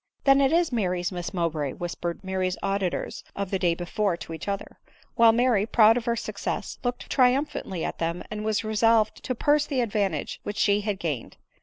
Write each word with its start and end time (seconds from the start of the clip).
"Then 0.23 0.41
it 0.41 0.51
is 0.51 0.71
Mary's 0.71 1.11
Miss 1.11 1.31
Mowbray," 1.31 1.73
whispered 1.73 2.23
Ma 2.23 2.33
ry's 2.33 2.57
auditors 2.63 3.23
of 3.35 3.51
the 3.51 3.59
day 3.59 3.75
before 3.75 4.17
to 4.17 4.33
each 4.33 4.47
other; 4.47 4.79
while 5.13 5.31
Mary, 5.31 5.67
proud 5.67 5.95
of 5.95 6.05
her 6.05 6.15
success, 6.15 6.79
looked 6.83 7.07
triumphantly 7.07 7.85
at 7.85 7.99
them, 7.99 8.23
and 8.31 8.43
was 8.43 8.63
resolved 8.63 9.23
to 9.23 9.35
pursue 9.35 9.69
the 9.69 9.81
advantage 9.81 10.39
which 10.41 10.57
she 10.57 10.81
had 10.81 10.97
gained. 10.97 11.37